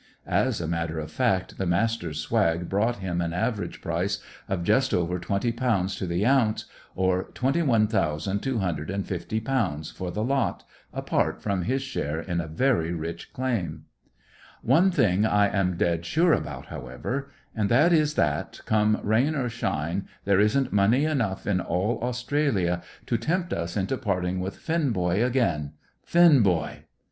[0.25, 4.95] (As a matter of fact, the Master's swag brought him an average price of just
[4.95, 12.41] over £20 to the ounce, or £21,250 for the lot, apart from his share in
[12.41, 13.83] a very rich claim.)
[14.63, 19.49] "One thing I am dead sure about, however, and that is that, come rain or
[19.49, 24.89] shine, there isn't money enough in all Australia to tempt us into parting with Finn
[24.93, 25.73] boy again.
[26.03, 26.85] Finn, boy!"